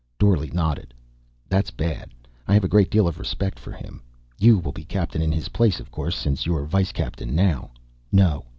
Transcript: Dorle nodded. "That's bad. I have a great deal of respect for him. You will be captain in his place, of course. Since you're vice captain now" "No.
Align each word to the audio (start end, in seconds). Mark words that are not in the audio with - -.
Dorle 0.17 0.51
nodded. 0.51 0.95
"That's 1.47 1.69
bad. 1.69 2.11
I 2.47 2.55
have 2.55 2.63
a 2.63 2.67
great 2.67 2.89
deal 2.89 3.07
of 3.07 3.19
respect 3.19 3.59
for 3.59 3.71
him. 3.71 4.01
You 4.39 4.57
will 4.57 4.71
be 4.71 4.83
captain 4.83 5.21
in 5.21 5.31
his 5.31 5.49
place, 5.49 5.79
of 5.79 5.91
course. 5.91 6.15
Since 6.15 6.47
you're 6.47 6.65
vice 6.65 6.91
captain 6.91 7.35
now" 7.35 7.69
"No. 8.11 8.45